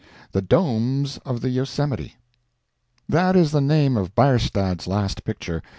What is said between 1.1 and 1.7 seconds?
OF THE